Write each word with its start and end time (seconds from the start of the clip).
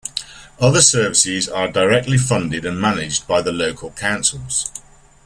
Other 0.59 0.81
services 0.81 1.47
are 1.47 1.71
directly 1.71 2.17
funded 2.17 2.65
and 2.65 2.81
managed 2.81 3.27
by 3.27 3.43
the 3.43 3.51
local 3.51 3.91
councils. 3.91 4.71